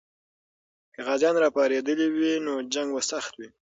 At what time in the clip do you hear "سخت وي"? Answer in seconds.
3.11-3.49